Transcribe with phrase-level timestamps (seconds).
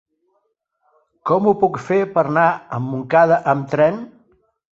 [1.29, 4.03] Com ho puc fer per anar a Montcada amb tren?